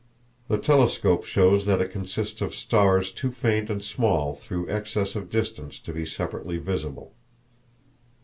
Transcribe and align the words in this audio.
The 0.47 0.57
telescope 0.57 1.25
shows 1.25 1.67
that 1.67 1.79
it 1.79 1.91
consists 1.91 2.41
of 2.41 2.55
stars 2.55 3.11
too 3.11 3.29
faint 3.31 3.69
and 3.69 3.83
small 3.85 4.33
through 4.33 4.67
excess 4.67 5.15
of 5.15 5.29
distance 5.29 5.77
to 5.79 5.93
be 5.93 6.07
separately 6.07 6.57
visible. 6.57 7.13